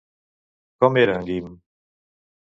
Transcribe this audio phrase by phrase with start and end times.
[0.83, 1.51] Com era en Guim?